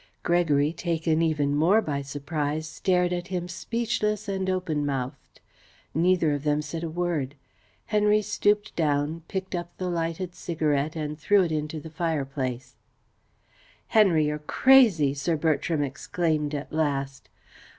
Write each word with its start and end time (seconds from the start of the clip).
Gregory, 0.23 0.73
taken 0.73 1.21
even 1.21 1.55
more 1.55 1.79
by 1.79 2.01
surprise, 2.01 2.67
stared 2.67 3.13
at 3.13 3.27
him, 3.27 3.47
speechless 3.47 4.27
and 4.27 4.49
open 4.49 4.83
mouthed. 4.83 5.39
Neither 5.93 6.33
of 6.33 6.43
them 6.43 6.63
said 6.63 6.81
a 6.83 6.89
word. 6.89 7.35
Henry 7.85 8.23
stooped 8.23 8.75
down, 8.75 9.21
picked 9.27 9.53
up 9.53 9.77
the 9.77 9.89
lighted 9.91 10.33
cigarette, 10.33 10.95
and 10.95 11.19
threw 11.19 11.43
it 11.43 11.51
into 11.51 11.79
the 11.79 11.91
fireplace. 11.91 12.77
"Henry, 13.89 14.25
you're 14.25 14.39
crazy!" 14.39 15.13
Sir 15.13 15.37
Bertram 15.37 15.83
exclaimed 15.83 16.55
at 16.55 16.73
last. 16.73 17.29